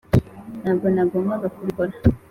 ntabwo 0.61 0.87
nagombaga 0.95 1.47
kubikora. 1.55 1.93